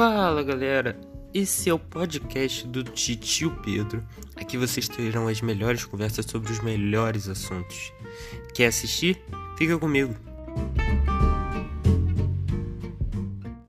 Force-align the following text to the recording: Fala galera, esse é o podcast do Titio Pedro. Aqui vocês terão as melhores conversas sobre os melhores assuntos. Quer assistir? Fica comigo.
Fala 0.00 0.42
galera, 0.42 0.98
esse 1.34 1.68
é 1.68 1.74
o 1.74 1.78
podcast 1.78 2.66
do 2.66 2.82
Titio 2.82 3.50
Pedro. 3.62 4.02
Aqui 4.34 4.56
vocês 4.56 4.88
terão 4.88 5.28
as 5.28 5.42
melhores 5.42 5.84
conversas 5.84 6.24
sobre 6.24 6.50
os 6.50 6.58
melhores 6.60 7.28
assuntos. 7.28 7.92
Quer 8.54 8.68
assistir? 8.68 9.22
Fica 9.58 9.76
comigo. 9.78 10.14